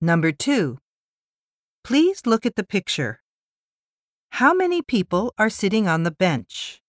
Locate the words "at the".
2.46-2.62